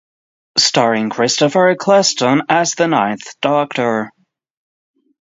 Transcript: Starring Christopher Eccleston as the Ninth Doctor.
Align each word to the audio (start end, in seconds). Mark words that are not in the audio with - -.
Starring 0.57 1.11
Christopher 1.11 1.67
Eccleston 1.69 2.41
as 2.49 2.73
the 2.73 2.87
Ninth 2.87 3.39
Doctor. 3.39 4.11